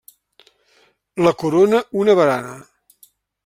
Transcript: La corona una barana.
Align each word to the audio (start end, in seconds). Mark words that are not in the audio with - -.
La 1.27 1.35
corona 1.43 1.85
una 2.05 2.19
barana. 2.23 2.59